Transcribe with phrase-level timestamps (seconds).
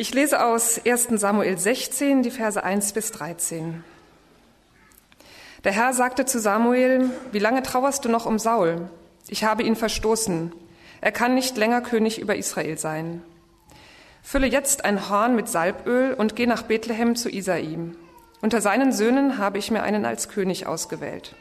[0.00, 3.82] Ich lese aus 1 Samuel 16, die Verse 1 bis 13.
[5.64, 8.88] Der Herr sagte zu Samuel, wie lange trauerst du noch um Saul?
[9.26, 10.52] Ich habe ihn verstoßen.
[11.00, 13.24] Er kann nicht länger König über Israel sein.
[14.22, 17.96] Fülle jetzt ein Horn mit Salböl und geh nach Bethlehem zu Isaim.
[18.40, 21.34] Unter seinen Söhnen habe ich mir einen als König ausgewählt.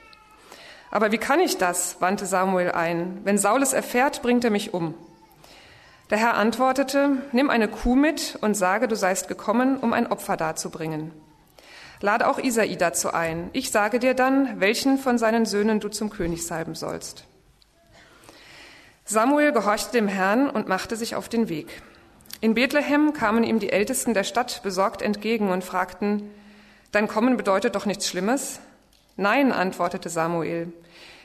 [0.90, 2.02] Aber wie kann ich das?
[2.02, 3.20] wandte Samuel ein.
[3.24, 4.96] Wenn Saul es erfährt, bringt er mich um.
[6.10, 10.38] Der Herr antwortete, nimm eine Kuh mit und sage, du seist gekommen, um ein Opfer
[10.38, 11.12] darzubringen.
[12.00, 13.50] Lade auch Isai dazu ein.
[13.54, 17.26] Ich sage dir dann, welchen von seinen Söhnen du zum König salben sollst.
[19.04, 21.82] Samuel gehorchte dem Herrn und machte sich auf den Weg.
[22.40, 26.30] In Bethlehem kamen ihm die Ältesten der Stadt besorgt entgegen und fragten,
[26.92, 28.60] Dein Kommen bedeutet doch nichts Schlimmes?
[29.18, 30.72] Nein, antwortete Samuel,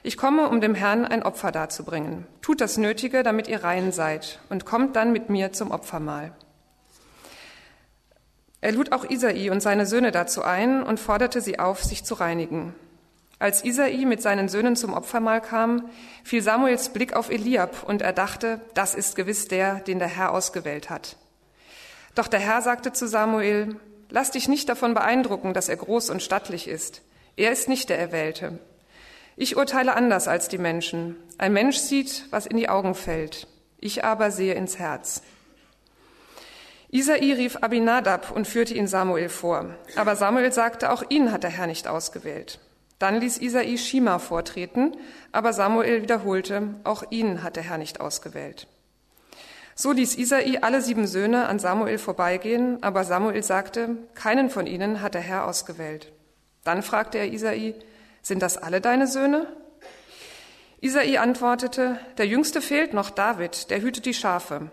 [0.02, 2.27] ich komme, um dem Herrn ein Opfer darzubringen.
[2.41, 6.33] Tut das Nötige, damit ihr rein seid, und kommt dann mit mir zum Opfermahl.
[8.60, 12.15] Er lud auch Isai und seine Söhne dazu ein und forderte sie auf, sich zu
[12.15, 12.74] reinigen.
[13.38, 15.91] Als Isai mit seinen Söhnen zum Opfermahl kam,
[16.23, 20.32] fiel Samuels Blick auf Eliab und er dachte, das ist gewiss der, den der Herr
[20.32, 21.16] ausgewählt hat.
[22.15, 23.76] Doch der Herr sagte zu Samuel,
[24.10, 27.02] lass dich nicht davon beeindrucken, dass er groß und stattlich ist.
[27.37, 28.60] Er ist nicht der Erwählte.
[29.37, 31.16] Ich urteile anders als die Menschen.
[31.38, 33.47] Ein Mensch sieht, was in die Augen fällt.
[33.79, 35.23] Ich aber sehe ins Herz.
[36.91, 39.75] Isai rief Abinadab und führte ihn Samuel vor.
[39.97, 42.60] Aber Samuel sagte, auch ihn hat der Herr nicht ausgewählt.
[42.99, 44.97] Dann ließ Isai Shima vortreten,
[45.33, 48.69] aber Samuel wiederholte, auch ihn hat der Herr nicht ausgewählt.
[49.75, 55.01] So ließ Isai alle sieben Söhne an Samuel vorbeigehen, aber Samuel sagte, keinen von ihnen
[55.01, 56.13] hat der Herr ausgewählt.
[56.63, 57.75] Dann fragte er Isai,
[58.23, 59.46] sind das alle deine Söhne?
[60.80, 64.70] Isai antwortete, der Jüngste fehlt noch, David, der hütet die Schafe.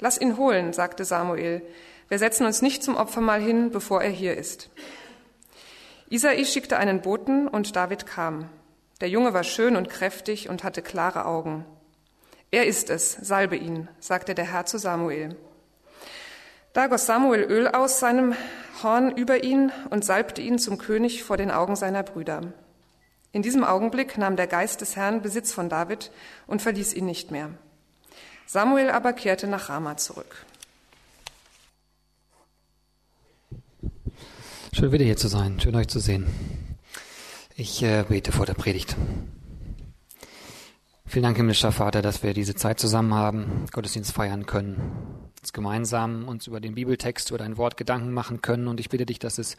[0.00, 1.62] Lass ihn holen, sagte Samuel.
[2.08, 4.70] Wir setzen uns nicht zum Opfermahl hin, bevor er hier ist.
[6.08, 8.48] Isai schickte einen Boten und David kam.
[9.00, 11.64] Der Junge war schön und kräftig und hatte klare Augen.
[12.50, 15.36] Er ist es, salbe ihn, sagte der Herr zu Samuel.
[16.74, 18.34] Da goss Samuel Öl aus seinem
[18.82, 22.52] Horn über ihn und salbte ihn zum König vor den Augen seiner Brüder.
[23.32, 26.10] In diesem Augenblick nahm der Geist des Herrn Besitz von David
[26.46, 27.50] und verließ ihn nicht mehr.
[28.46, 30.44] Samuel aber kehrte nach Rama zurück.
[34.74, 36.26] Schön wieder hier zu sein, schön euch zu sehen.
[37.56, 38.96] Ich äh, bete vor der Predigt.
[41.06, 46.28] Vielen Dank, himmlischer Vater, dass wir diese Zeit zusammen haben, Gottesdienst feiern können, uns gemeinsam
[46.28, 48.68] uns über den Bibeltext, über dein Wort Gedanken machen können.
[48.68, 49.56] Und ich bitte dich, dass es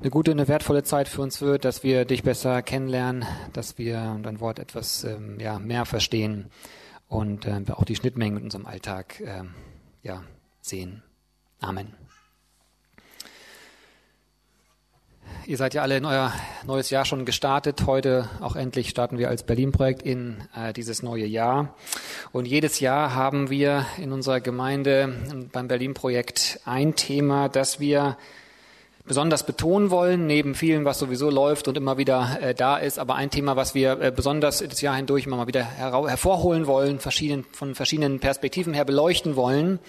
[0.00, 4.18] eine gute, eine wertvolle Zeit für uns wird, dass wir dich besser kennenlernen, dass wir
[4.22, 6.50] dein Wort etwas ähm, ja, mehr verstehen
[7.06, 9.44] und äh, auch die Schnittmengen mit unserem Alltag äh,
[10.02, 10.24] ja,
[10.60, 11.04] sehen.
[11.60, 12.01] Amen.
[15.46, 16.32] Ihr seid ja alle in euer
[16.66, 17.86] neues Jahr schon gestartet.
[17.86, 21.74] Heute auch endlich starten wir als Berlin-Projekt in äh, dieses neue Jahr.
[22.32, 28.16] Und jedes Jahr haben wir in unserer Gemeinde beim Berlin-Projekt ein Thema, das wir
[29.04, 32.98] besonders betonen wollen, neben vielen, was sowieso läuft und immer wieder äh, da ist.
[32.98, 37.00] Aber ein Thema, was wir äh, besonders das Jahr hindurch immer mal wieder hervorholen wollen,
[37.00, 39.80] verschieden, von verschiedenen Perspektiven her beleuchten wollen.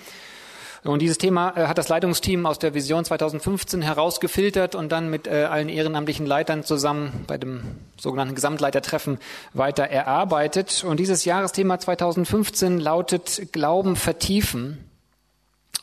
[0.84, 5.28] Und dieses Thema äh, hat das Leitungsteam aus der Vision 2015 herausgefiltert und dann mit
[5.28, 7.62] äh, allen ehrenamtlichen Leitern zusammen bei dem
[7.98, 9.18] sogenannten Gesamtleitertreffen
[9.54, 10.84] weiter erarbeitet.
[10.84, 14.90] Und dieses Jahresthema 2015 lautet Glauben vertiefen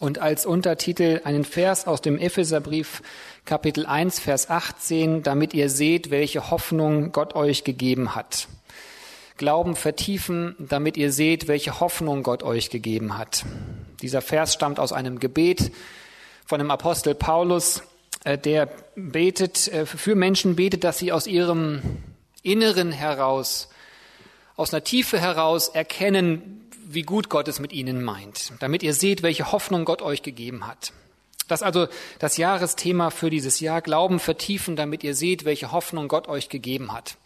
[0.01, 3.03] und als Untertitel einen Vers aus dem Epheserbrief
[3.47, 8.49] Kapitel 1, Vers 18, damit ihr seht, welche Hoffnung Gott euch gegeben hat.
[9.41, 13.47] Glauben vertiefen, damit ihr seht, welche Hoffnung Gott euch gegeben hat.
[14.03, 15.73] Dieser Vers stammt aus einem Gebet
[16.45, 17.83] von dem Apostel Paulus,
[18.25, 21.81] äh, der betet, äh, für Menschen betet, dass sie aus ihrem
[22.43, 23.71] Inneren heraus,
[24.57, 29.23] aus einer Tiefe heraus erkennen, wie gut Gott es mit ihnen meint, damit ihr seht,
[29.23, 30.93] welche Hoffnung Gott euch gegeben hat.
[31.51, 31.89] Das also
[32.19, 36.93] das Jahresthema für dieses Jahr, Glauben vertiefen, damit ihr seht, welche Hoffnung Gott euch gegeben
[36.93, 37.17] hat.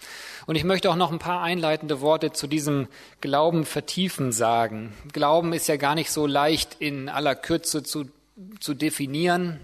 [0.47, 2.88] Und ich möchte auch noch ein paar einleitende Worte zu diesem
[3.21, 4.94] Glauben vertiefen sagen.
[5.12, 8.06] Glauben ist ja gar nicht so leicht in aller Kürze zu,
[8.61, 9.61] zu definieren.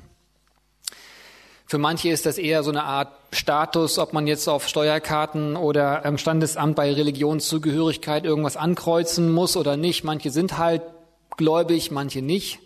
[1.66, 6.04] Für manche ist das eher so eine Art Status, ob man jetzt auf Steuerkarten oder
[6.04, 10.02] im Standesamt bei Religionszugehörigkeit irgendwas ankreuzen muss oder nicht.
[10.02, 10.82] Manche sind halt
[11.36, 12.58] gläubig, manche nicht.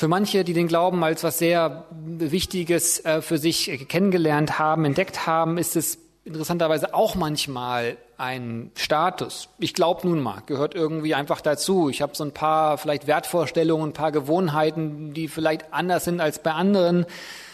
[0.00, 5.26] Für manche, die den Glauben als was sehr Wichtiges äh, für sich kennengelernt haben, entdeckt
[5.26, 9.50] haben, ist es interessanterweise auch manchmal ein Status.
[9.58, 11.90] Ich glaube nun mal, gehört irgendwie einfach dazu.
[11.90, 16.42] Ich habe so ein paar vielleicht Wertvorstellungen, ein paar Gewohnheiten, die vielleicht anders sind als
[16.42, 17.04] bei anderen,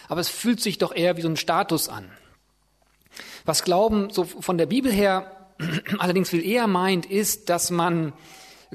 [0.09, 2.09] aber es fühlt sich doch eher wie so ein Status an.
[3.45, 5.33] Was Glauben so von der Bibel her
[5.99, 8.13] allerdings viel eher meint, ist, dass man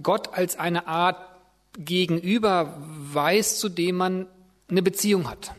[0.03, 1.30] Gott als eine Art
[1.77, 2.77] Gegenüber
[3.13, 4.27] weiß, zu dem man
[4.69, 5.53] eine Beziehung hat.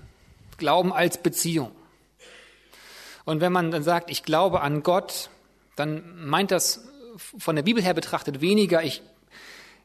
[0.59, 1.73] Glauben als Beziehung.
[3.25, 5.31] Und wenn man dann sagt, ich glaube an Gott,
[5.76, 9.03] dann meint das von der Bibel her betrachtet weniger, ich,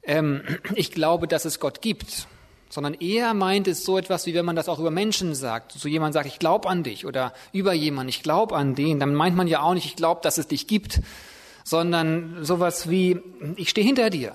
[0.03, 0.41] ähm,
[0.75, 2.27] ich glaube, dass es Gott gibt,
[2.69, 5.71] sondern eher meint es so etwas, wie wenn man das auch über Menschen sagt.
[5.71, 9.15] So jemand sagt, ich glaube an dich oder über jemanden, ich glaube an den, dann
[9.15, 10.99] meint man ja auch nicht, ich glaube, dass es dich gibt,
[11.63, 13.21] sondern sowas wie,
[13.55, 14.33] ich stehe hinter dir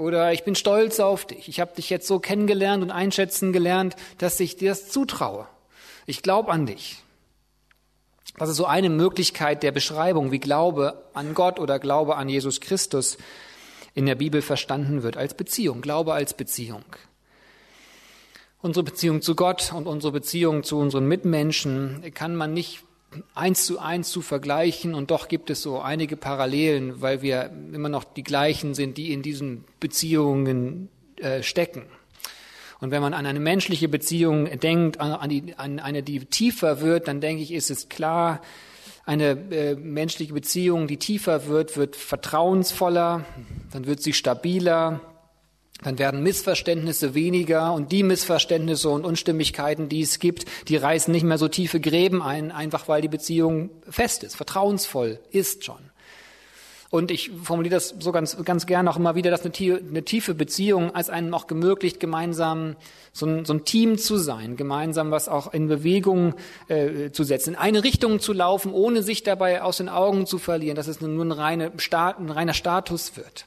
[0.00, 1.48] oder ich bin stolz auf dich.
[1.48, 5.46] Ich habe dich jetzt so kennengelernt und einschätzen gelernt, dass ich dir das zutraue.
[6.06, 7.02] Ich glaube an dich.
[8.36, 12.60] Das ist so eine Möglichkeit der Beschreibung, wie Glaube an Gott oder Glaube an Jesus
[12.60, 13.18] Christus
[13.94, 16.84] in der Bibel verstanden wird, als Beziehung, Glaube als Beziehung.
[18.62, 22.82] Unsere Beziehung zu Gott und unsere Beziehung zu unseren Mitmenschen kann man nicht
[23.34, 27.88] eins zu eins zu vergleichen und doch gibt es so einige Parallelen, weil wir immer
[27.88, 31.86] noch die gleichen sind, die in diesen Beziehungen äh, stecken.
[32.80, 37.08] Und wenn man an eine menschliche Beziehung denkt, an, die, an eine, die tiefer wird,
[37.08, 38.40] dann denke ich, ist es klar,
[39.04, 43.24] eine äh, menschliche Beziehung, die tiefer wird, wird vertrauensvoller,
[43.72, 45.00] dann wird sie stabiler,
[45.82, 51.24] dann werden Missverständnisse weniger und die Missverständnisse und Unstimmigkeiten, die es gibt, die reißen nicht
[51.24, 55.78] mehr so tiefe Gräben ein, einfach weil die Beziehung fest ist, vertrauensvoll ist schon.
[56.90, 60.92] Und ich formuliere das so ganz, ganz gerne auch immer wieder, dass eine, tiefe Beziehung
[60.92, 62.74] als einem auch gemöglicht, gemeinsam
[63.12, 66.34] so ein, so ein Team zu sein, gemeinsam was auch in Bewegung
[66.66, 70.38] äh, zu setzen, in eine Richtung zu laufen, ohne sich dabei aus den Augen zu
[70.38, 73.46] verlieren, dass es nur ein, reine ein reiner Status wird.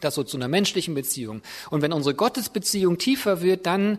[0.00, 1.42] Das so zu einer menschlichen Beziehung.
[1.70, 3.98] Und wenn unsere Gottesbeziehung tiefer wird, dann,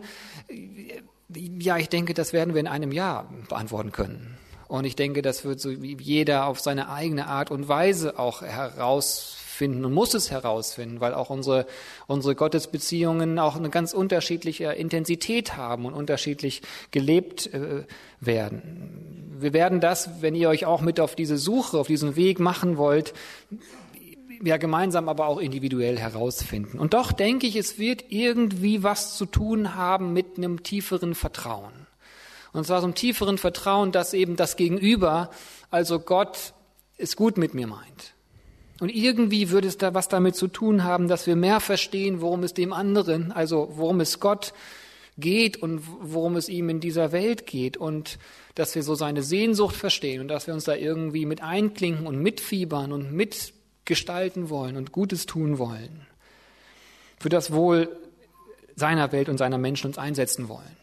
[1.34, 4.38] ja, ich denke, das werden wir in einem Jahr beantworten können.
[4.68, 9.86] Und ich denke, das wird so jeder auf seine eigene Art und Weise auch herausfinden
[9.86, 11.66] und muss es herausfinden, weil auch unsere,
[12.06, 16.60] unsere Gottesbeziehungen auch eine ganz unterschiedliche Intensität haben und unterschiedlich
[16.90, 17.84] gelebt äh,
[18.20, 19.36] werden.
[19.40, 22.76] Wir werden das, wenn ihr euch auch mit auf diese Suche, auf diesen Weg machen
[22.76, 23.14] wollt,
[24.42, 26.78] ja gemeinsam, aber auch individuell herausfinden.
[26.78, 31.86] Und doch denke ich, es wird irgendwie was zu tun haben mit einem tieferen Vertrauen.
[32.52, 35.30] Und zwar so einem tieferen Vertrauen, dass eben das Gegenüber,
[35.70, 36.54] also Gott,
[36.96, 38.14] es gut mit mir meint.
[38.80, 42.44] Und irgendwie würde es da was damit zu tun haben, dass wir mehr verstehen, worum
[42.44, 44.52] es dem anderen, also worum es Gott
[45.18, 48.18] geht und worum es ihm in dieser Welt geht und
[48.54, 52.20] dass wir so seine Sehnsucht verstehen und dass wir uns da irgendwie mit einklinken und
[52.22, 53.12] mitfiebern und
[53.88, 56.06] mitgestalten wollen und Gutes tun wollen.
[57.18, 57.88] Für das Wohl
[58.76, 60.76] seiner Welt und seiner Menschen uns einsetzen wollen.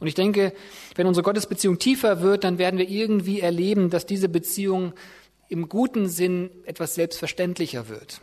[0.00, 0.54] Und ich denke,
[0.94, 4.94] wenn unsere Gottesbeziehung tiefer wird, dann werden wir irgendwie erleben, dass diese Beziehung
[5.48, 8.22] im guten Sinn etwas selbstverständlicher wird.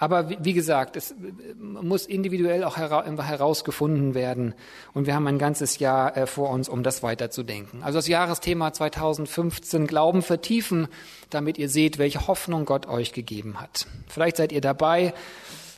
[0.00, 1.14] Aber wie gesagt, es
[1.58, 4.54] muss individuell auch herausgefunden werden.
[4.94, 7.82] Und wir haben ein ganzes Jahr äh, vor uns, um das weiterzudenken.
[7.82, 10.88] Also das Jahresthema 2015, Glauben vertiefen,
[11.28, 13.86] damit ihr seht, welche Hoffnung Gott euch gegeben hat.
[14.08, 15.12] Vielleicht seid ihr dabei,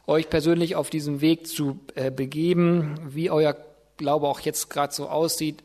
[0.06, 3.56] euch persönlich auf diesem Weg zu äh, begeben, wie euer
[3.96, 5.64] Glaube auch jetzt gerade so aussieht,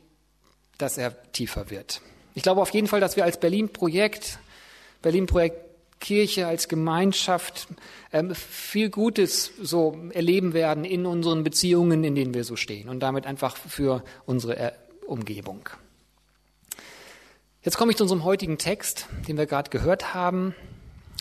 [0.78, 2.00] dass er tiefer wird.
[2.34, 4.40] Ich glaube auf jeden Fall, dass wir als Berlin-Projekt,
[5.00, 5.67] Berlin-Projekt
[6.00, 7.68] Kirche als Gemeinschaft
[8.12, 13.00] ähm, viel Gutes so erleben werden in unseren Beziehungen, in denen wir so stehen und
[13.00, 14.72] damit einfach für unsere äh,
[15.06, 15.68] Umgebung.
[17.62, 20.54] Jetzt komme ich zu unserem heutigen Text, den wir gerade gehört haben.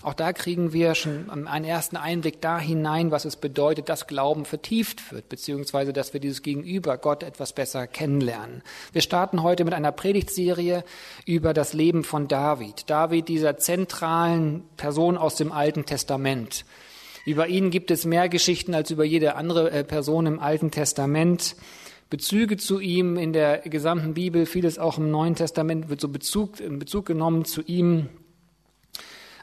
[0.04, 4.46] Auch da kriegen wir schon einen ersten Einblick da hinein, was es bedeutet, dass Glauben
[4.46, 8.62] vertieft wird, beziehungsweise dass wir dieses Gegenüber Gott etwas besser kennenlernen.
[8.94, 10.84] Wir starten heute mit einer Predigtserie
[11.25, 12.89] über das Leben von David.
[12.89, 16.63] David, dieser zentralen Person aus dem Alten Testament.
[17.25, 21.56] Über ihn gibt es mehr Geschichten als über jede andere äh, Person im Alten Testament.
[22.10, 26.54] Bezüge zu ihm in der gesamten Bibel, vieles auch im Neuen Testament wird so Bezug,
[26.80, 28.08] Bezug genommen zu ihm.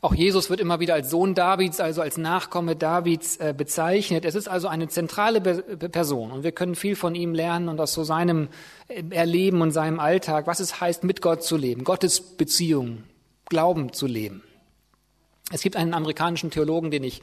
[0.04, 4.26] Auch Jesus wird immer wieder als Sohn Davids, also als Nachkomme Davids äh, bezeichnet.
[4.26, 7.94] Es ist also eine zentrale Person und wir können viel von ihm lernen und aus
[7.94, 8.48] so seinem
[8.88, 13.04] äh, Erleben und seinem Alltag, was es heißt, mit Gott zu leben, Gottes Beziehung,
[13.48, 14.42] Glauben zu leben.
[15.50, 17.22] Es gibt einen amerikanischen Theologen, den ich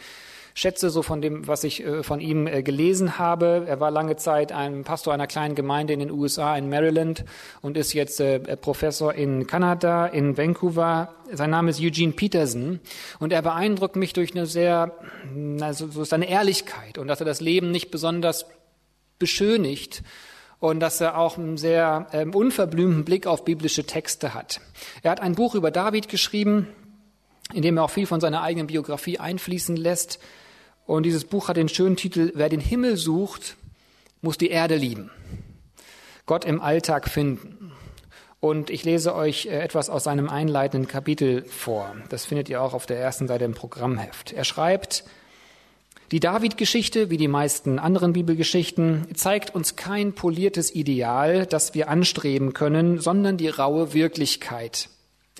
[0.53, 3.65] schätze, so von dem, was ich äh, von ihm äh, gelesen habe.
[3.67, 7.25] Er war lange Zeit ein Pastor einer kleinen Gemeinde in den USA in Maryland
[7.61, 11.13] und ist jetzt äh, Professor in Kanada, in Vancouver.
[11.31, 12.79] Sein Name ist Eugene Peterson
[13.19, 14.93] und er beeindruckt mich durch eine sehr,
[15.61, 18.45] also so seine Ehrlichkeit und dass er das Leben nicht besonders
[19.17, 20.03] beschönigt
[20.61, 24.61] und dass er auch einen sehr ähm, unverblümten Blick auf biblische Texte hat.
[25.01, 26.67] Er hat ein Buch über David geschrieben,
[27.53, 30.19] in dem er auch viel von seiner eigenen Biografie einfließen lässt.
[30.85, 33.55] Und dieses Buch hat den schönen Titel, wer den Himmel sucht,
[34.21, 35.09] muss die Erde lieben.
[36.25, 37.71] Gott im Alltag finden.
[38.39, 41.95] Und ich lese euch äh, etwas aus seinem einleitenden Kapitel vor.
[42.09, 44.33] Das findet ihr auch auf der ersten Seite im Programmheft.
[44.33, 45.03] Er schreibt,
[46.11, 52.53] die David-Geschichte, wie die meisten anderen Bibelgeschichten, zeigt uns kein poliertes Ideal, das wir anstreben
[52.53, 54.89] können, sondern die raue Wirklichkeit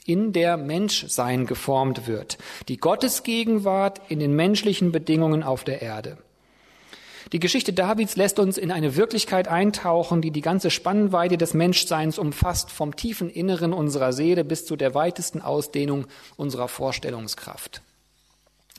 [0.05, 6.17] in der Menschsein geformt wird, die Gottesgegenwart in den menschlichen Bedingungen auf der Erde.
[7.31, 12.17] Die Geschichte Davids lässt uns in eine Wirklichkeit eintauchen, die die ganze Spannweite des Menschseins
[12.17, 17.81] umfasst, vom tiefen Inneren unserer Seele bis zu der weitesten Ausdehnung unserer Vorstellungskraft.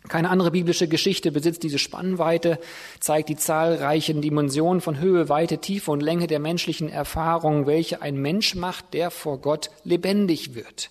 [0.09, 2.59] Keine andere biblische Geschichte besitzt diese Spannweite,
[2.99, 8.17] zeigt die zahlreichen Dimensionen von Höhe, Weite, Tiefe und Länge der menschlichen Erfahrung, welche ein
[8.17, 10.91] Mensch macht, der vor Gott lebendig wird.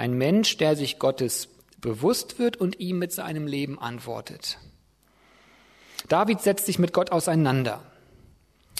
[0.00, 1.48] Ein Mensch, der sich Gottes
[1.82, 4.56] bewusst wird und ihm mit seinem Leben antwortet.
[6.08, 7.82] David setzt sich mit Gott auseinander.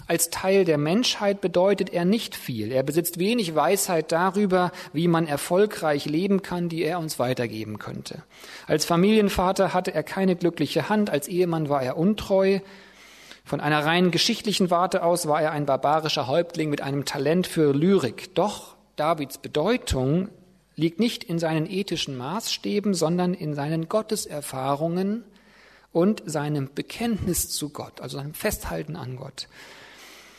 [0.07, 2.73] Als Teil der Menschheit bedeutet er nicht viel.
[2.73, 8.23] Er besitzt wenig Weisheit darüber, wie man erfolgreich leben kann, die er uns weitergeben könnte.
[8.67, 12.61] Als Familienvater hatte er keine glückliche Hand, als Ehemann war er untreu.
[13.45, 17.75] Von einer rein geschichtlichen Warte aus war er ein barbarischer Häuptling mit einem Talent für
[17.75, 18.35] Lyrik.
[18.35, 20.31] Doch Davids Bedeutung
[20.81, 25.25] liegt nicht in seinen ethischen Maßstäben, sondern in seinen Gotteserfahrungen
[25.93, 29.49] und seinem Bekenntnis zu Gott, also seinem Festhalten an Gott.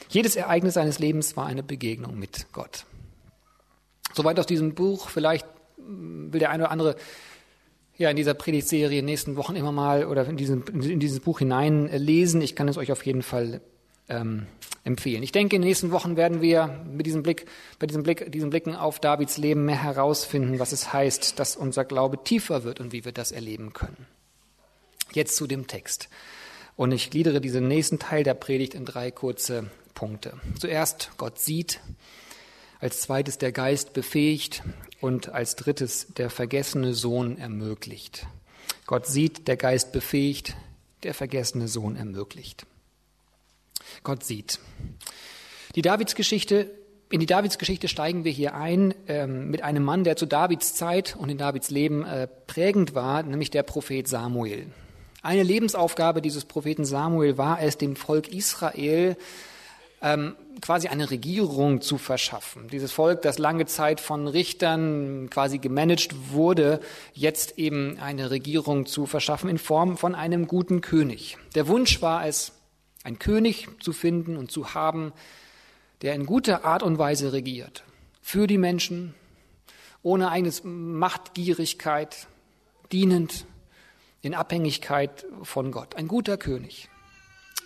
[0.09, 2.85] Jedes Ereignis seines Lebens war eine Begegnung mit Gott.
[4.13, 5.09] Soweit aus diesem Buch.
[5.09, 5.45] Vielleicht
[5.77, 6.95] will der eine oder andere
[7.97, 11.19] ja in dieser Predigtserie in den nächsten Wochen immer mal oder in, diesen, in dieses
[11.19, 12.41] Buch hineinlesen.
[12.41, 13.61] Ich kann es euch auf jeden Fall
[14.11, 14.45] ähm,
[14.83, 15.23] empfehlen.
[15.23, 17.45] Ich denke, in den nächsten Wochen werden wir mit diesem Blick,
[17.79, 21.85] bei diesem Blick, diesen Blicken auf Davids Leben mehr herausfinden, was es heißt, dass unser
[21.85, 24.07] Glaube tiefer wird und wie wir das erleben können.
[25.13, 26.09] Jetzt zu dem Text.
[26.75, 30.33] Und ich gliedere diesen nächsten Teil der Predigt in drei kurze Punkte.
[30.59, 31.79] Zuerst Gott sieht,
[32.79, 34.63] als zweites der Geist befähigt
[34.99, 38.25] und als drittes der vergessene Sohn ermöglicht.
[38.87, 40.55] Gott sieht, der Geist befähigt,
[41.03, 42.65] der vergessene Sohn ermöglicht.
[44.03, 44.59] Gott sieht.
[45.75, 46.71] Die Davidsgeschichte,
[47.09, 51.15] in die Davidsgeschichte steigen wir hier ein ähm, mit einem Mann, der zu Davids Zeit
[51.17, 54.67] und in Davids Leben äh, prägend war, nämlich der Prophet Samuel.
[55.23, 59.15] Eine Lebensaufgabe dieses Propheten Samuel war es, dem Volk Israel
[60.01, 62.67] ähm, quasi eine Regierung zu verschaffen.
[62.69, 66.79] Dieses Volk, das lange Zeit von Richtern quasi gemanagt wurde,
[67.13, 71.37] jetzt eben eine Regierung zu verschaffen in Form von einem guten König.
[71.53, 72.53] Der Wunsch war es,
[73.03, 75.13] ein König zu finden und zu haben,
[76.01, 77.83] der in guter Art und Weise regiert.
[78.21, 79.13] Für die Menschen,
[80.03, 82.27] ohne eigenes Machtgierigkeit,
[82.91, 83.45] dienend,
[84.21, 85.95] in Abhängigkeit von Gott.
[85.95, 86.89] Ein guter König.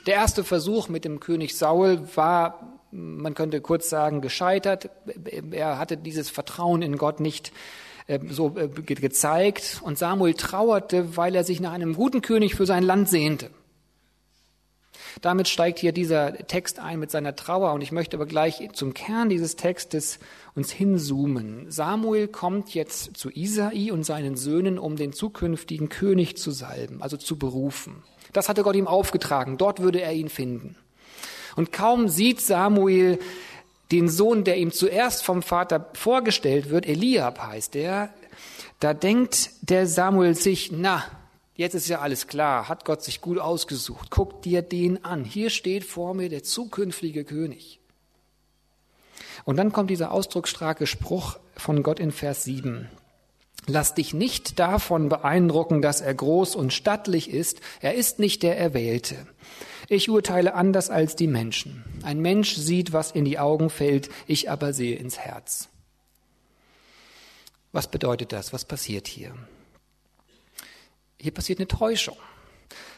[0.06, 4.90] Der erste Versuch mit dem König Saul war, man könnte kurz sagen, gescheitert.
[5.52, 7.52] Er hatte dieses Vertrauen in Gott nicht
[8.08, 12.66] äh, so äh, gezeigt und Samuel trauerte, weil er sich nach einem guten König für
[12.66, 13.50] sein Land sehnte.
[15.22, 18.94] Damit steigt hier dieser Text ein mit seiner Trauer und ich möchte aber gleich zum
[18.94, 20.20] Kern dieses Textes
[20.56, 21.72] uns hinzoomen.
[21.72, 27.18] Samuel kommt jetzt zu Isai und seinen Söhnen, um den zukünftigen König zu salben, also
[27.18, 28.04] zu berufen.
[28.34, 30.76] Das hatte Gott ihm aufgetragen, dort würde er ihn finden.
[31.56, 33.20] Und kaum sieht Samuel
[33.92, 38.10] den Sohn, der ihm zuerst vom Vater vorgestellt wird, Eliab heißt er,
[38.80, 41.04] da denkt der Samuel sich, na,
[41.56, 44.10] Jetzt ist ja alles klar, hat Gott sich gut ausgesucht.
[44.12, 45.24] Guck dir den an.
[45.24, 47.80] Hier steht vor mir der zukünftige König.
[49.46, 52.90] Und dann kommt dieser ausdrucksstarke Spruch von Gott in Vers 7.
[53.68, 57.62] Lass dich nicht davon beeindrucken, dass er groß und stattlich ist.
[57.80, 59.16] Er ist nicht der Erwählte.
[59.88, 61.84] Ich urteile anders als die Menschen.
[62.04, 65.70] Ein Mensch sieht, was in die Augen fällt, ich aber sehe ins Herz.
[67.72, 68.52] Was bedeutet das?
[68.52, 69.34] Was passiert hier?
[71.26, 72.18] Hier passiert eine Täuschung.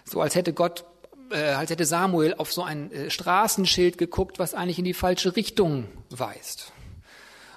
[0.03, 0.83] So als hätte Gott,
[1.31, 5.37] äh, als hätte Samuel auf so ein äh, Straßenschild geguckt, was eigentlich in die falsche
[5.37, 6.73] Richtung weist.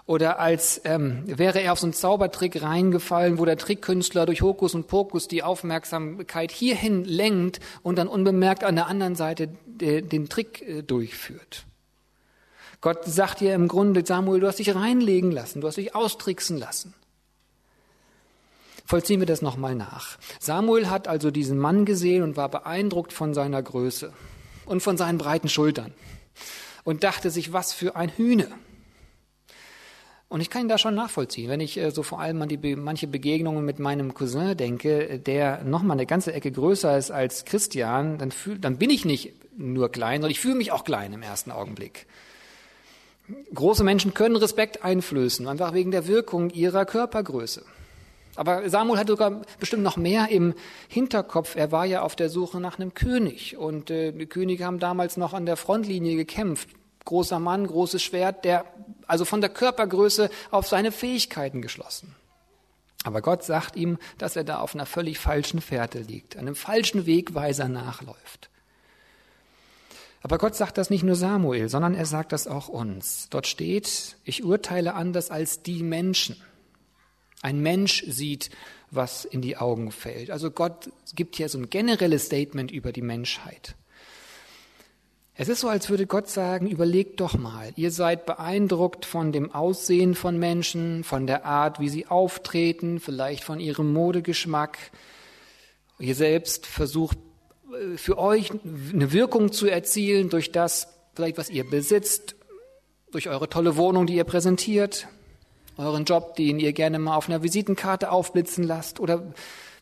[0.07, 4.77] Oder als ähm, wäre er auf so einen Zaubertrick reingefallen, wo der Trickkünstler durch Hokus
[4.77, 10.29] und Pokus die Aufmerksamkeit hierhin lenkt und dann unbemerkt an der anderen Seite de, den
[10.29, 11.65] Trick äh, durchführt.
[12.81, 16.59] Gott sagt dir im Grunde, Samuel, du hast dich reinlegen lassen, du hast dich austricksen
[16.59, 16.95] lassen.
[18.91, 20.19] Vollziehen wir das nochmal nach.
[20.41, 24.13] Samuel hat also diesen Mann gesehen und war beeindruckt von seiner Größe
[24.67, 25.95] und von seinen breiten Schultern
[26.83, 28.49] und dachte sich, was für ein Hühne.
[30.27, 32.75] Und ich kann ihn da schon nachvollziehen, wenn ich äh, so vor allem an die
[32.75, 38.19] manche Begegnungen mit meinem Cousin denke, der nochmal eine ganze Ecke größer ist als Christian,
[38.19, 41.23] dann, fühl, dann bin ich nicht nur klein, sondern ich fühle mich auch klein im
[41.23, 42.09] ersten Augenblick.
[43.55, 47.63] Große Menschen können Respekt einflößen, einfach wegen der Wirkung ihrer Körpergröße.
[48.41, 50.55] Aber Samuel hat sogar bestimmt noch mehr im
[50.89, 51.57] Hinterkopf.
[51.57, 53.59] Er war ja auf der Suche nach einem König.
[53.59, 56.71] Und äh, die Könige haben damals noch an der Frontlinie gekämpft.
[57.05, 58.65] Großer Mann, großes Schwert, der
[59.07, 62.17] also von der Körpergröße auf seine Fähigkeiten geschlossen.
[63.05, 67.05] Aber Gott sagt ihm, dass er da auf einer völlig falschen Fährte liegt, einem falschen
[67.05, 68.49] Wegweiser nachläuft.
[70.23, 73.29] Aber Gott sagt das nicht nur Samuel, sondern er sagt das auch uns.
[73.29, 76.43] Dort steht, ich urteile anders als die Menschen.
[77.43, 78.51] Ein Mensch sieht,
[78.91, 80.31] was in die Augen fällt.
[80.31, 83.77] Also Gott gibt hier so ein generelles Statement über die Menschheit.
[85.35, 89.51] Es ist so, als würde Gott sagen, überlegt doch mal, ihr seid beeindruckt von dem
[89.53, 94.77] Aussehen von Menschen, von der Art, wie sie auftreten, vielleicht von ihrem Modegeschmack.
[95.99, 97.17] Ihr selbst versucht
[97.73, 98.51] äh, für euch
[98.93, 102.35] eine Wirkung zu erzielen durch das, vielleicht was ihr besitzt,
[103.11, 105.09] durch eure tolle Wohnung, die ihr präsentiert,
[105.81, 109.33] euren Job, den ihr gerne mal auf einer Visitenkarte aufblitzen lasst oder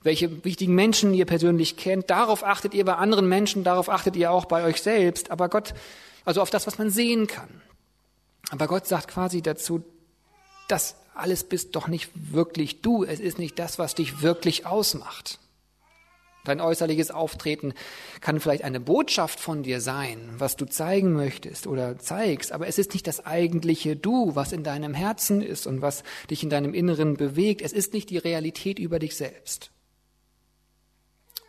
[0.03, 2.11] welche wichtigen Menschen ihr persönlich kennt.
[2.11, 5.31] Darauf achtet ihr bei anderen Menschen, darauf achtet ihr auch bei euch selbst.
[5.31, 5.75] Aber Gott,
[6.25, 7.49] also auf das, was man sehen kann.
[8.51, 9.83] Aber Gott sagt quasi dazu,
[10.69, 13.05] das alles bist doch nicht wirklich du.
[13.05, 15.39] Es ist nicht das, was dich wirklich ausmacht.
[16.49, 17.75] Dein äußerliches Auftreten
[18.23, 22.79] kann vielleicht eine Botschaft von dir sein, was du zeigen möchtest oder zeigst, aber es
[22.79, 26.73] ist nicht das eigentliche Du, was in deinem Herzen ist und was dich in deinem
[26.73, 27.61] Inneren bewegt.
[27.61, 29.71] Es ist nicht die Realität über dich selbst.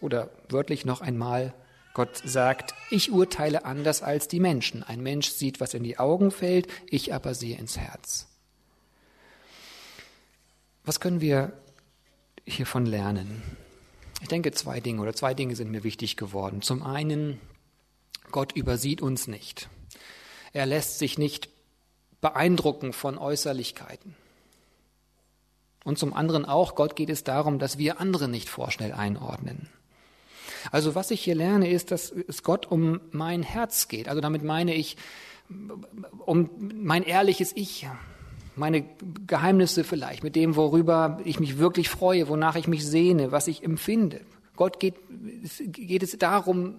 [0.02, 1.54] Oder wörtlich noch einmal,
[1.94, 4.84] Gott sagt, ich urteile anders als die Menschen.
[4.84, 8.28] Ein Mensch sieht, was in die Augen fällt, ich aber sehe ins Herz.
[10.84, 11.54] Was können wir
[12.46, 13.42] hiervon lernen?
[14.22, 16.62] Ich denke, zwei Dinge oder zwei Dinge sind mir wichtig geworden.
[16.62, 17.40] Zum einen,
[18.32, 19.70] Gott übersieht uns nicht.
[20.54, 21.50] Er lässt sich nicht
[22.22, 24.16] beeindrucken von Äußerlichkeiten.
[25.84, 29.70] Und zum anderen auch, Gott geht es darum, dass wir andere nicht vorschnell einordnen.
[30.72, 34.10] Also was ich hier lerne, ist, dass es Gott um mein Herz geht.
[34.10, 34.98] Also damit meine ich
[36.26, 37.88] um mein ehrliches Ich,
[38.60, 38.84] meine
[39.26, 43.64] Geheimnisse vielleicht, mit dem, worüber ich mich wirklich freue, wonach ich mich sehne, was ich
[43.64, 44.22] empfinde.
[44.56, 44.96] Gott geht,
[45.72, 46.76] geht es darum,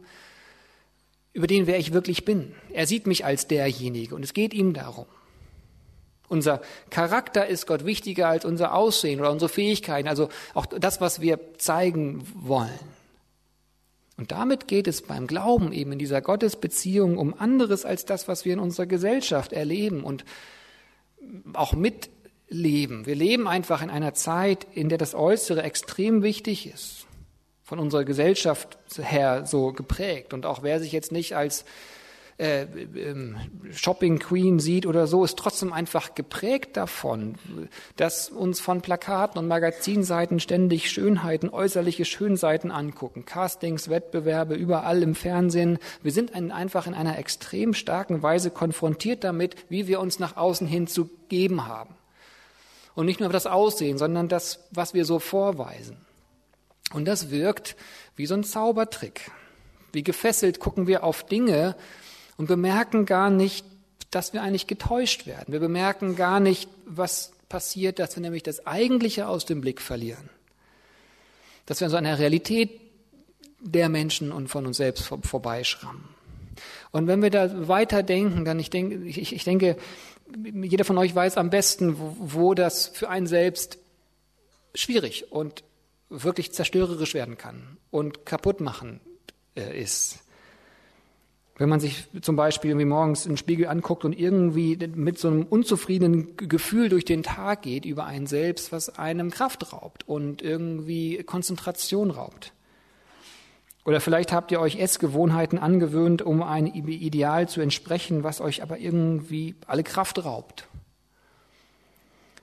[1.33, 2.53] über den, wer ich wirklich bin.
[2.73, 5.07] Er sieht mich als derjenige und es geht ihm darum.
[6.29, 11.21] Unser Charakter ist Gott wichtiger als unser Aussehen oder unsere Fähigkeiten, also auch das, was
[11.21, 12.69] wir zeigen wollen.
[14.19, 18.45] Und damit geht es beim Glauben eben in dieser Gottesbeziehung um anderes als das, was
[18.45, 20.27] wir in unserer Gesellschaft erleben und
[21.53, 23.07] auch mitleben.
[23.07, 27.07] Wir leben einfach in einer Zeit, in der das Äußere extrem wichtig ist,
[27.63, 30.35] von unserer Gesellschaft her so geprägt.
[30.35, 31.65] Und auch wer sich jetzt nicht als
[32.41, 33.37] äh, ähm,
[33.71, 37.35] Shopping Queen sieht oder so, ist trotzdem einfach geprägt davon,
[37.97, 45.15] dass uns von Plakaten und Magazinseiten ständig Schönheiten, äußerliche Schönseiten angucken, Castings, Wettbewerbe, überall im
[45.15, 45.79] Fernsehen.
[46.03, 50.67] Wir sind einfach in einer extrem starken Weise konfrontiert damit, wie wir uns nach außen
[50.67, 51.95] hin zu geben haben.
[52.95, 55.99] Und nicht nur das Aussehen, sondern das, was wir so vorweisen.
[56.95, 57.77] Und das wirkt
[58.17, 59.31] wie so ein Zaubertrick.
[59.93, 61.77] Wie gefesselt gucken wir auf Dinge,
[62.41, 63.67] und bemerken gar nicht,
[64.11, 65.53] dass wir eigentlich getäuscht werden.
[65.53, 70.31] Wir bemerken gar nicht, was passiert, dass wir nämlich das Eigentliche aus dem Blick verlieren.
[71.67, 72.81] Dass wir an so einer Realität
[73.61, 76.03] der Menschen und von uns selbst vorbeischrammen.
[76.93, 79.77] Und wenn wir da weiterdenken, dann ich denke, ich, ich denke,
[80.63, 83.77] jeder von euch weiß am besten, wo, wo das für einen selbst
[84.75, 85.63] schwierig und
[86.09, 89.01] wirklich zerstörerisch werden kann und kaputt machen
[89.57, 90.21] äh, ist.
[91.61, 95.43] Wenn man sich zum Beispiel irgendwie morgens in Spiegel anguckt und irgendwie mit so einem
[95.43, 101.23] unzufriedenen Gefühl durch den Tag geht über einen selbst, was einem Kraft raubt und irgendwie
[101.23, 102.55] Konzentration raubt.
[103.85, 108.79] Oder vielleicht habt ihr euch Essgewohnheiten angewöhnt, um ein Ideal zu entsprechen, was euch aber
[108.79, 110.67] irgendwie alle Kraft raubt.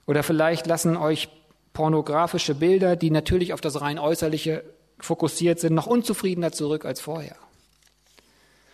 [0.05, 1.27] Oder vielleicht lassen euch
[1.73, 4.63] pornografische Bilder, die natürlich auf das rein äußerliche
[4.99, 7.35] fokussiert sind, noch unzufriedener zurück als vorher.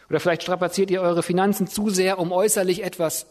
[0.10, 3.28] Oder vielleicht strapaziert ihr eure Finanzen zu sehr, um äußerlich etwas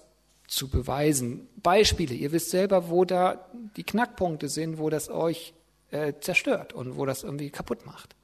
[0.46, 1.48] zu beweisen.
[1.56, 5.54] Beispiele, ihr wisst selber, wo da die Knackpunkte sind, wo das euch
[5.90, 8.14] äh, zerstört und wo das irgendwie kaputt macht.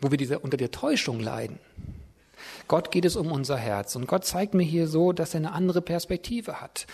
[0.00, 1.58] Wo wir diese, unter der Täuschung leiden.
[2.68, 5.52] Gott geht es um unser Herz und Gott zeigt mir hier so, dass er eine
[5.52, 6.86] andere Perspektive hat.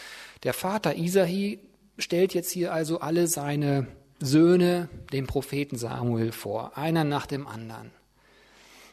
[0.42, 1.60] Der Vater Isahi
[1.98, 3.86] stellt jetzt hier also alle seine
[4.20, 7.90] Söhne dem Propheten Samuel vor, einer nach dem anderen.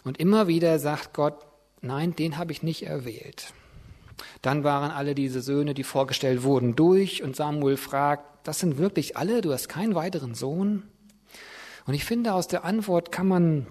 [0.04, 1.46] Und immer wieder sagt Gott,
[1.82, 3.54] nein, den habe ich nicht erwählt.
[4.42, 9.18] Dann waren alle diese Söhne, die vorgestellt wurden, durch und Samuel fragt, das sind wirklich
[9.18, 10.84] alle, du hast keinen weiteren Sohn?
[11.86, 13.68] Und ich finde, aus der Antwort kann man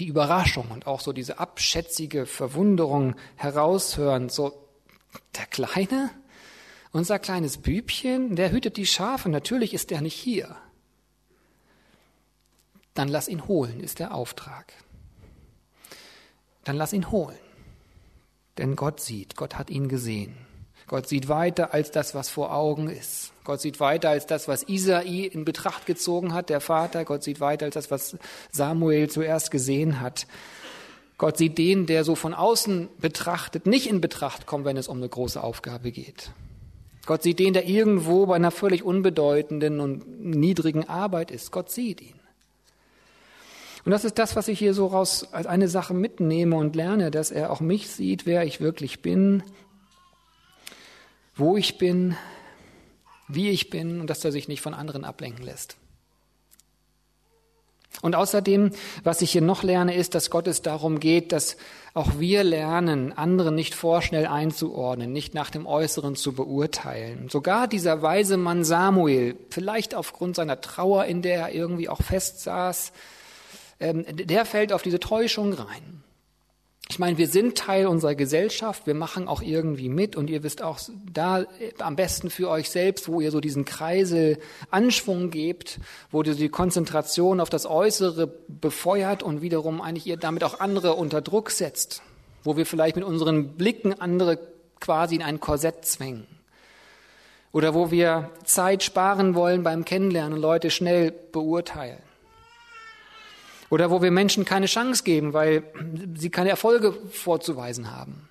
[0.00, 4.28] die Überraschung und auch so diese abschätzige Verwunderung heraushören.
[4.28, 4.68] So,
[5.36, 6.10] der Kleine,
[6.92, 10.56] unser kleines Bübchen, der hütet die Schafe, natürlich ist er nicht hier.
[12.94, 14.72] Dann lass ihn holen, ist der Auftrag.
[16.64, 17.38] Dann lass ihn holen.
[18.58, 20.36] Denn Gott sieht, Gott hat ihn gesehen.
[20.86, 23.32] Gott sieht weiter als das, was vor Augen ist.
[23.44, 27.04] Gott sieht weiter als das, was Isai in Betracht gezogen hat, der Vater.
[27.04, 28.16] Gott sieht weiter als das, was
[28.50, 30.26] Samuel zuerst gesehen hat.
[31.18, 34.98] Gott sieht den, der so von außen betrachtet, nicht in Betracht kommt, wenn es um
[34.98, 36.32] eine große Aufgabe geht.
[37.06, 41.50] Gott sieht den, der irgendwo bei einer völlig unbedeutenden und niedrigen Arbeit ist.
[41.50, 42.14] Gott sieht ihn.
[43.84, 47.10] Und das ist das, was ich hier so raus als eine Sache mitnehme und lerne,
[47.10, 49.42] dass er auch mich sieht, wer ich wirklich bin,
[51.34, 52.16] wo ich bin,
[53.28, 55.76] wie ich bin und dass er sich nicht von anderen ablenken lässt.
[58.00, 58.70] Und außerdem,
[59.04, 61.56] was ich hier noch lerne, ist, dass Gott es darum geht, dass
[61.94, 67.28] auch wir lernen, andere nicht vorschnell einzuordnen, nicht nach dem Äußeren zu beurteilen.
[67.28, 72.92] Sogar dieser weise Mann Samuel, vielleicht aufgrund seiner Trauer, in der er irgendwie auch festsaß,
[73.82, 76.02] ähm, der fällt auf diese Täuschung rein.
[76.88, 80.62] Ich meine, wir sind Teil unserer Gesellschaft, wir machen auch irgendwie mit und ihr wisst
[80.62, 80.78] auch
[81.10, 81.46] da äh,
[81.78, 84.38] am besten für euch selbst, wo ihr so diesen Kreisel
[84.70, 90.44] Anschwung gebt, wo ihr die Konzentration auf das Äußere befeuert und wiederum eigentlich ihr damit
[90.44, 92.02] auch andere unter Druck setzt,
[92.44, 94.38] wo wir vielleicht mit unseren Blicken andere
[94.78, 96.26] quasi in ein Korsett zwängen.
[97.52, 102.11] Oder wo wir Zeit sparen wollen beim Kennenlernen und Leute schnell beurteilen.
[103.72, 105.62] Oder wo wir Menschen keine Chance geben, weil
[106.14, 108.28] sie keine Erfolge vorzuweisen haben.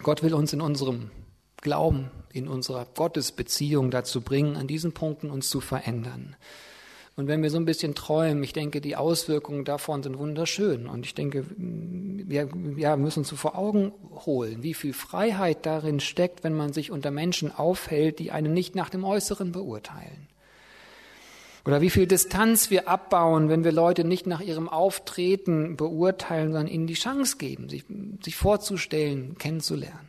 [0.00, 1.10] Gott will uns in unserem
[1.60, 6.36] Glauben, in unserer Gottesbeziehung dazu bringen, an diesen Punkten uns zu verändern.
[7.16, 10.86] Und wenn wir so ein bisschen träumen, ich denke, die Auswirkungen davon sind wunderschön.
[10.86, 13.90] Und ich denke, wir ja, müssen uns so vor Augen
[14.24, 18.76] holen, wie viel Freiheit darin steckt, wenn man sich unter Menschen aufhält, die einen nicht
[18.76, 20.28] nach dem Äußeren beurteilen.
[21.64, 26.66] Oder wie viel Distanz wir abbauen, wenn wir Leute nicht nach ihrem Auftreten beurteilen, sondern
[26.66, 27.84] ihnen die Chance geben, sich,
[28.22, 30.08] sich vorzustellen, kennenzulernen.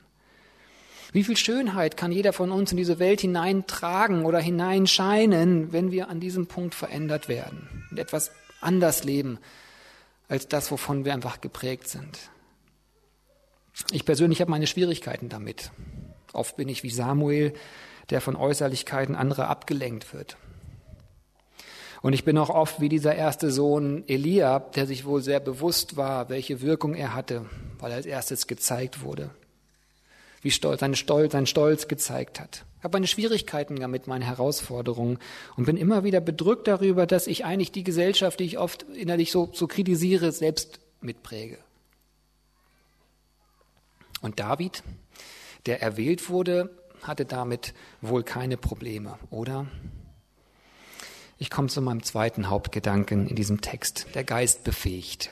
[1.12, 6.10] Wie viel Schönheit kann jeder von uns in diese Welt hineintragen oder hineinscheinen, wenn wir
[6.10, 9.38] an diesem Punkt verändert werden und etwas anders leben
[10.28, 12.18] als das, wovon wir einfach geprägt sind.
[13.92, 15.72] Ich persönlich habe meine Schwierigkeiten damit.
[16.32, 17.54] Oft bin ich wie Samuel,
[18.10, 20.38] der von Äußerlichkeiten anderer abgelenkt wird.
[22.04, 25.96] Und ich bin auch oft wie dieser erste Sohn Eliab, der sich wohl sehr bewusst
[25.96, 27.46] war, welche Wirkung er hatte,
[27.80, 29.30] weil er als erstes gezeigt wurde.
[30.42, 32.66] Wie stolz, sein Stolz, sein Stolz gezeigt hat.
[32.78, 35.18] Ich habe meine Schwierigkeiten damit, meine Herausforderungen
[35.56, 39.32] und bin immer wieder bedrückt darüber, dass ich eigentlich die Gesellschaft, die ich oft innerlich
[39.32, 41.58] so, so kritisiere, selbst mitpräge.
[44.20, 44.84] Und David,
[45.68, 46.70] der erwählt wurde,
[47.02, 49.68] hatte damit wohl keine Probleme, oder?
[51.44, 54.06] Ich komme zu meinem zweiten Hauptgedanken in diesem Text.
[54.16, 55.30] Der Geist befähigt.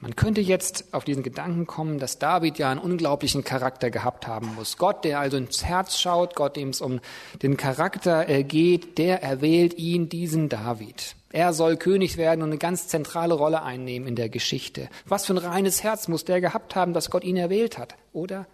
[0.00, 4.56] Man könnte jetzt auf diesen Gedanken kommen, dass David ja einen unglaublichen Charakter gehabt haben
[4.56, 4.78] muss.
[4.78, 6.98] Gott, der also ins Herz schaut, Gott, dem es um
[7.40, 11.14] den Charakter äh, geht, der erwählt ihn, diesen David.
[11.30, 14.88] Er soll König werden und eine ganz zentrale Rolle einnehmen in der Geschichte.
[15.06, 18.48] Was für ein reines Herz muss der gehabt haben, dass Gott ihn erwählt hat, oder?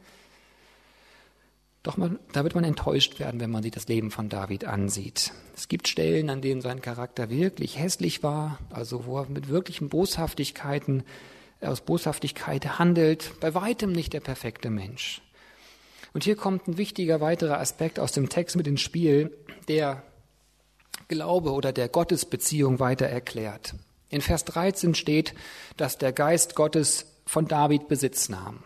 [1.83, 5.33] Doch man, da wird man enttäuscht werden, wenn man sich das Leben von David ansieht.
[5.55, 9.88] Es gibt Stellen, an denen sein Charakter wirklich hässlich war, also wo er mit wirklichen
[9.88, 11.05] Boshaftigkeiten,
[11.61, 15.23] aus Boshaftigkeit handelt, bei weitem nicht der perfekte Mensch.
[16.12, 19.37] Und hier kommt ein wichtiger weiterer Aspekt aus dem Text mit ins Spiel,
[19.69, 20.03] der
[21.09, 23.75] Glaube oder der Gottesbeziehung weiter erklärt.
[24.11, 25.35] In Vers 13 steht,
[25.77, 28.62] dass der Geist Gottes von David Besitz nahm.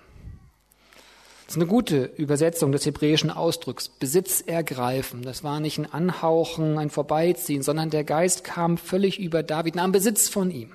[1.52, 3.90] Das ist eine gute Übersetzung des hebräischen Ausdrucks.
[3.90, 5.20] Besitz ergreifen.
[5.20, 9.92] Das war nicht ein Anhauchen, ein Vorbeiziehen, sondern der Geist kam völlig über David, nahm
[9.92, 10.72] Besitz von ihm.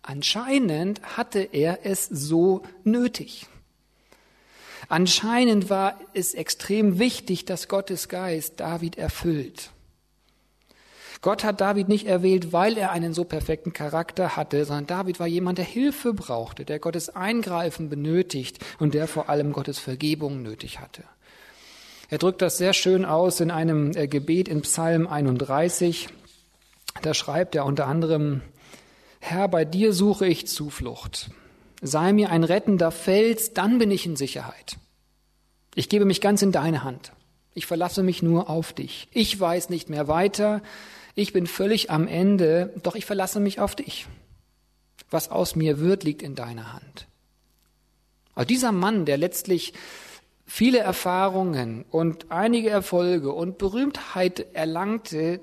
[0.00, 3.48] Anscheinend hatte er es so nötig.
[4.88, 9.72] Anscheinend war es extrem wichtig, dass Gottes Geist David erfüllt.
[11.20, 15.26] Gott hat David nicht erwählt, weil er einen so perfekten Charakter hatte, sondern David war
[15.26, 20.80] jemand, der Hilfe brauchte, der Gottes Eingreifen benötigt und der vor allem Gottes Vergebung nötig
[20.80, 21.02] hatte.
[22.08, 26.08] Er drückt das sehr schön aus in einem äh, Gebet in Psalm 31.
[27.02, 28.40] Da schreibt er unter anderem,
[29.20, 31.30] Herr, bei dir suche ich Zuflucht.
[31.82, 34.78] Sei mir ein rettender Fels, dann bin ich in Sicherheit.
[35.74, 37.12] Ich gebe mich ganz in deine Hand.
[37.54, 39.08] Ich verlasse mich nur auf dich.
[39.12, 40.62] Ich weiß nicht mehr weiter.
[41.18, 44.06] Ich bin völlig am Ende, doch ich verlasse mich auf dich.
[45.10, 47.08] Was aus mir wird, liegt in deiner Hand.
[48.36, 49.72] Also dieser Mann, der letztlich
[50.46, 55.40] viele Erfahrungen und einige Erfolge und Berühmtheit erlangte,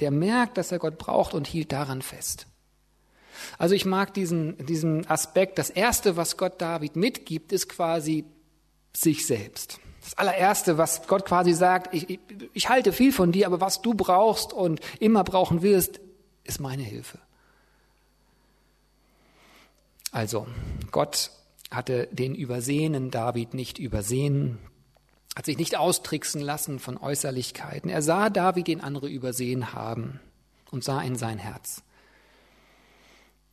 [0.00, 2.48] der merkt, dass er Gott braucht und hielt daran fest.
[3.58, 5.56] Also ich mag diesen, diesen Aspekt.
[5.56, 8.24] Das Erste, was Gott David mitgibt, ist quasi
[8.92, 9.78] sich selbst.
[10.02, 12.20] Das allererste, was Gott quasi sagt, ich, ich,
[12.52, 16.00] ich halte viel von dir, aber was du brauchst und immer brauchen wirst,
[16.44, 17.18] ist meine Hilfe.
[20.10, 20.46] Also,
[20.90, 21.30] Gott
[21.70, 24.58] hatte den übersehenen David nicht übersehen,
[25.36, 27.88] hat sich nicht austricksen lassen von Äußerlichkeiten.
[27.88, 30.20] Er sah David, den andere übersehen haben
[30.70, 31.82] und sah in sein Herz.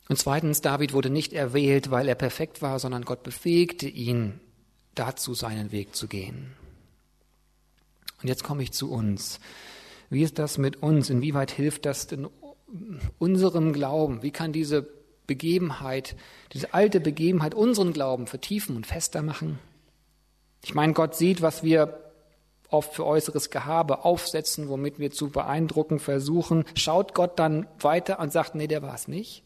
[0.08, 4.40] Und zweitens, David wurde nicht erwählt, weil er perfekt war, sondern Gott befähigte ihn,
[4.94, 6.52] dazu seinen Weg zu gehen.
[8.22, 9.40] Und jetzt komme ich zu uns.
[10.10, 11.10] Wie ist das mit uns?
[11.10, 12.28] Inwieweit hilft das denn
[13.18, 14.22] unserem Glauben?
[14.22, 14.86] Wie kann diese
[15.26, 16.16] Begebenheit,
[16.52, 19.58] diese alte Begebenheit unseren Glauben vertiefen und fester machen?
[20.62, 22.10] Ich meine, Gott sieht, was wir
[22.68, 26.64] oft für äußeres Gehabe aufsetzen, womit wir zu beeindrucken versuchen.
[26.74, 29.42] Schaut Gott dann weiter und sagt, nee, der war es nicht?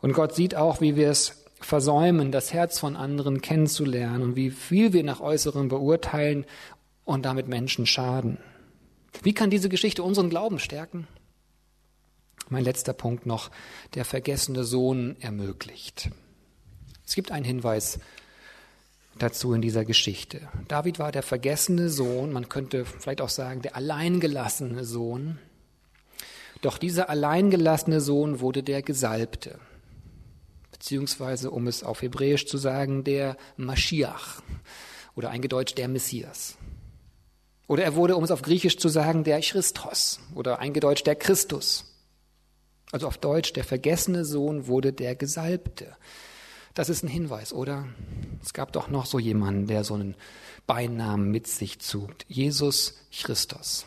[0.00, 4.50] Und Gott sieht auch, wie wir es versäumen, das Herz von anderen kennenzulernen und wie
[4.50, 6.44] viel wir nach Äußerem beurteilen
[7.04, 8.38] und damit Menschen schaden.
[9.22, 11.06] Wie kann diese Geschichte unseren Glauben stärken?
[12.48, 13.50] Mein letzter Punkt noch,
[13.94, 16.10] der vergessene Sohn ermöglicht.
[17.06, 17.98] Es gibt einen Hinweis
[19.18, 20.48] dazu in dieser Geschichte.
[20.68, 25.38] David war der vergessene Sohn, man könnte vielleicht auch sagen, der alleingelassene Sohn.
[26.62, 29.58] Doch dieser alleingelassene Sohn wurde der Gesalbte
[30.82, 34.42] beziehungsweise, um es auf Hebräisch zu sagen, der Mashiach
[35.14, 36.56] oder eingedeutscht der Messias.
[37.68, 41.84] Oder er wurde, um es auf Griechisch zu sagen, der Christos oder eingedeutscht der Christus.
[42.90, 45.96] Also auf Deutsch, der vergessene Sohn wurde der Gesalbte.
[46.74, 47.86] Das ist ein Hinweis, oder?
[48.42, 50.16] Es gab doch noch so jemanden, der so einen
[50.66, 52.10] Beinamen mit sich zog.
[52.26, 53.86] Jesus Christus.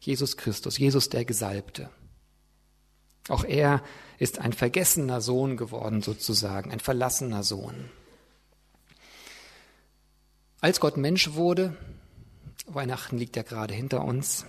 [0.00, 1.90] Jesus Christus, Jesus der Gesalbte.
[3.28, 3.82] Auch er
[4.18, 7.90] ist ein vergessener Sohn geworden sozusagen, ein verlassener Sohn.
[10.60, 11.76] Als Gott Mensch wurde,
[12.66, 14.44] Weihnachten liegt ja gerade hinter uns,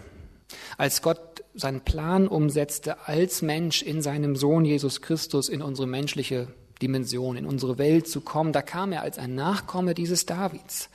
[0.77, 6.47] als Gott seinen Plan umsetzte, als Mensch in seinem Sohn Jesus Christus in unsere menschliche
[6.81, 10.89] Dimension, in unsere Welt zu kommen, da kam er als ein Nachkomme dieses Davids.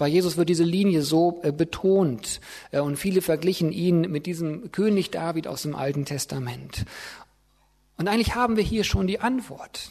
[0.00, 4.72] Bei Jesus wird diese Linie so äh, betont äh, und viele verglichen ihn mit diesem
[4.72, 6.86] König David aus dem Alten Testament.
[7.98, 9.90] Und eigentlich haben wir hier schon die Antwort.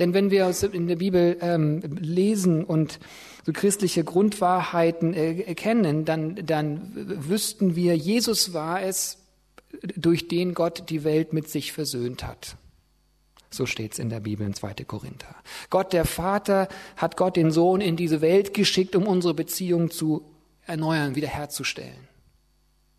[0.00, 2.98] Denn wenn wir in der Bibel ähm, lesen und
[3.46, 6.90] so christliche Grundwahrheiten äh, erkennen, dann, dann
[7.28, 9.18] wüssten wir, Jesus war es,
[9.94, 12.56] durch den Gott die Welt mit sich versöhnt hat.
[13.52, 14.74] So steht es in der Bibel in 2.
[14.86, 15.34] Korinther.
[15.70, 20.24] Gott der Vater hat Gott den Sohn in diese Welt geschickt, um unsere Beziehung zu
[20.66, 22.08] erneuern, wiederherzustellen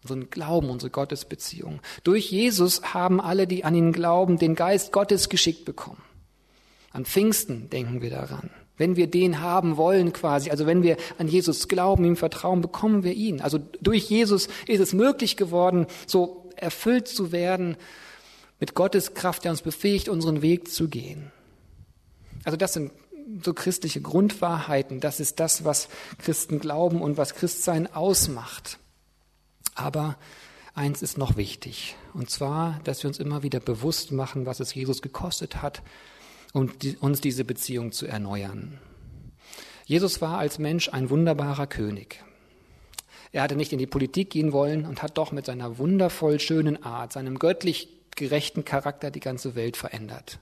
[0.04, 1.80] unseren Glauben, unsere Gottesbeziehung.
[2.04, 6.02] Durch Jesus haben alle, die an ihn glauben, den Geist Gottes geschickt bekommen.
[6.92, 8.50] An Pfingsten denken wir daran.
[8.76, 13.04] Wenn wir den haben wollen quasi, also wenn wir an Jesus glauben, ihm vertrauen, bekommen
[13.04, 13.40] wir ihn.
[13.40, 17.78] Also durch Jesus ist es möglich geworden, so erfüllt zu werden
[18.60, 21.32] mit Gottes Kraft, der uns befähigt, unseren Weg zu gehen.
[22.44, 22.92] Also das sind
[23.44, 25.00] so christliche Grundwahrheiten.
[25.00, 28.80] Das ist das, was Christen glauben und was Christsein ausmacht.
[29.76, 30.18] Aber
[30.76, 34.74] eins ist noch wichtig, und zwar, dass wir uns immer wieder bewusst machen, was es
[34.74, 35.82] Jesus gekostet hat,
[36.54, 38.80] um uns diese Beziehung zu erneuern.
[39.86, 42.24] Jesus war als Mensch ein wunderbarer König.
[43.32, 46.84] Er hatte nicht in die Politik gehen wollen und hat doch mit seiner wundervoll schönen
[46.84, 50.40] Art, seinem göttlich gerechten Charakter die ganze Welt verändert.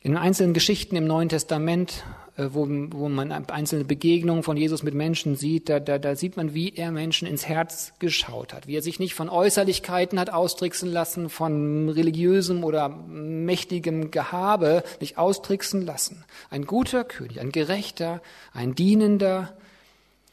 [0.00, 2.04] In einzelnen Geschichten im Neuen Testament,
[2.36, 6.36] äh, wo, wo man einzelne Begegnungen von Jesus mit Menschen sieht, da, da, da sieht
[6.36, 10.30] man, wie er Menschen ins Herz geschaut hat, wie er sich nicht von Äußerlichkeiten hat
[10.30, 16.22] austricksen lassen, von religiösem oder mächtigem Gehabe nicht austricksen lassen.
[16.50, 18.20] Ein guter König, ein gerechter,
[18.52, 19.56] ein dienender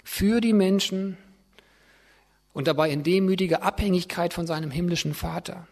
[0.03, 1.17] für die Menschen
[2.51, 5.65] und dabei in demütiger Abhängigkeit von seinem himmlischen Vater.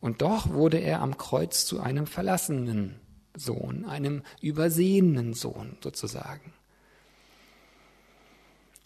[0.00, 2.98] Und doch wurde er am Kreuz zu einem verlassenen
[3.36, 6.52] Sohn, einem übersehenen Sohn sozusagen.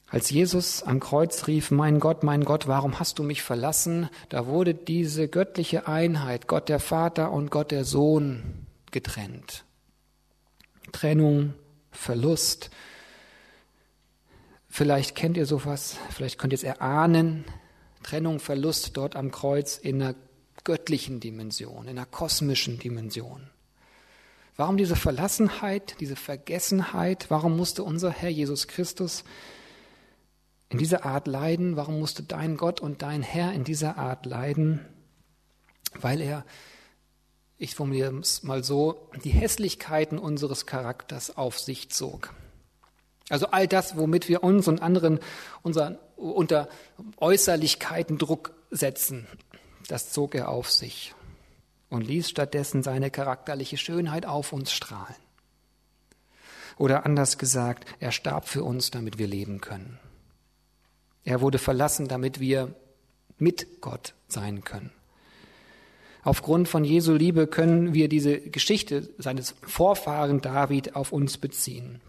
[0.09, 4.09] Als Jesus am Kreuz rief, mein Gott, mein Gott, warum hast du mich verlassen?
[4.29, 9.64] Da wurde diese göttliche Einheit, Gott der Vater und Gott der Sohn, getrennt.
[10.92, 11.55] Trennung,
[11.90, 12.70] Verlust.
[14.68, 17.44] Vielleicht kennt ihr sowas, vielleicht könnt ihr es erahnen.
[18.03, 20.14] Trennung, Verlust dort am Kreuz in einer
[20.64, 23.48] göttlichen Dimension, in einer kosmischen Dimension.
[24.57, 27.27] Warum diese Verlassenheit, diese Vergessenheit?
[27.29, 29.24] Warum musste unser Herr Jesus Christus
[30.68, 31.77] in dieser Art leiden?
[31.77, 34.85] Warum musste dein Gott und dein Herr in dieser Art leiden?
[36.00, 36.44] Weil er,
[37.59, 42.33] ich formuliere es mal so, die Hässlichkeiten unseres Charakters auf sich zog.
[43.31, 45.18] Also all das, womit wir uns und anderen
[45.62, 46.68] unseren, unter
[47.16, 49.27] Äußerlichkeiten Druck setzen,
[49.88, 51.14] das zog er auf sich
[51.90, 55.16] und ließ stattdessen seine charakterliche Schönheit auf uns strahlen.
[56.76, 59.98] Oder anders gesagt, er starb für uns, damit wir leben können.
[61.24, 62.74] Er wurde verlassen, damit wir
[63.38, 64.90] mit Gott sein können.
[66.22, 72.00] Aufgrund von Jesu Liebe können wir diese Geschichte seines Vorfahren David auf uns beziehen.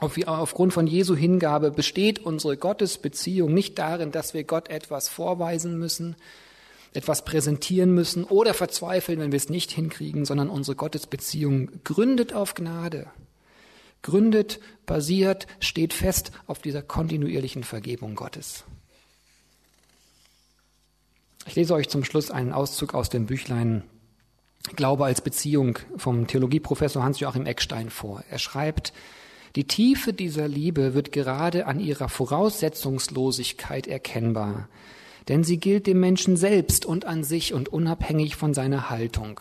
[0.00, 6.16] Aufgrund von Jesu Hingabe besteht unsere Gottesbeziehung nicht darin, dass wir Gott etwas vorweisen müssen,
[6.96, 12.54] etwas präsentieren müssen oder verzweifeln, wenn wir es nicht hinkriegen, sondern unsere Gottesbeziehung gründet auf
[12.54, 13.06] Gnade,
[14.02, 18.64] gründet, basiert, steht fest auf dieser kontinuierlichen Vergebung Gottes.
[21.46, 23.84] Ich lese euch zum Schluss einen Auszug aus dem Büchlein
[24.74, 28.24] Glaube als Beziehung vom Theologieprofessor Hans-Joachim Eckstein vor.
[28.28, 28.92] Er schreibt,
[29.54, 34.68] die Tiefe dieser Liebe wird gerade an ihrer Voraussetzungslosigkeit erkennbar
[35.28, 39.40] denn sie gilt dem Menschen selbst und an sich und unabhängig von seiner Haltung.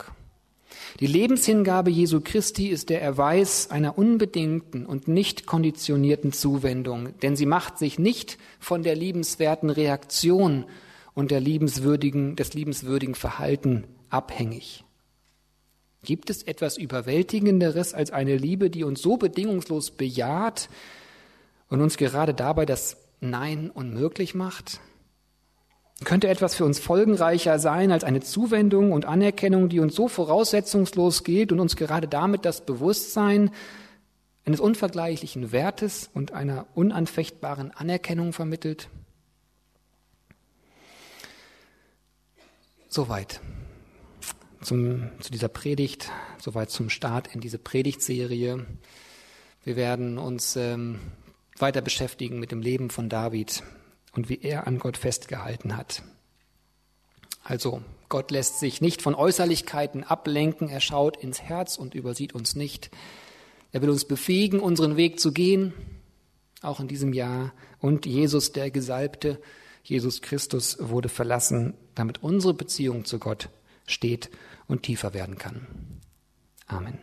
[1.00, 7.46] Die Lebenshingabe Jesu Christi ist der Erweis einer unbedingten und nicht konditionierten Zuwendung, denn sie
[7.46, 10.66] macht sich nicht von der liebenswerten Reaktion
[11.14, 14.84] und der liebenswürdigen, des liebenswürdigen Verhalten abhängig.
[16.04, 20.70] Gibt es etwas Überwältigenderes als eine Liebe, die uns so bedingungslos bejaht
[21.68, 24.80] und uns gerade dabei das Nein unmöglich macht?
[26.04, 31.24] Könnte etwas für uns folgenreicher sein als eine Zuwendung und Anerkennung, die uns so voraussetzungslos
[31.24, 33.52] gilt und uns gerade damit das Bewusstsein
[34.46, 38.90] eines unvergleichlichen Wertes und einer unanfechtbaren Anerkennung vermittelt?
[42.90, 43.40] Soweit
[44.62, 48.66] zum, zu dieser Predigt, soweit zum Start in diese Predigtserie.
[49.64, 51.00] Wir werden uns ähm,
[51.58, 53.64] weiter beschäftigen mit dem Leben von David
[54.16, 56.04] und wie er an Gott festgehalten hat.
[57.44, 62.56] Also Gott lässt sich nicht von Äußerlichkeiten ablenken, er schaut ins Herz und übersieht uns
[62.56, 62.90] nicht.
[63.72, 65.74] Er will uns befähigen, unseren Weg zu gehen,
[66.62, 67.54] auch in diesem Jahr.
[67.80, 69.40] Und Jesus, der Gesalbte,
[69.84, 73.50] Jesus Christus, wurde verlassen, damit unsere Beziehung zu Gott
[73.86, 74.32] steht
[74.68, 75.68] und tiefer werden kann.
[76.68, 77.00] Amen.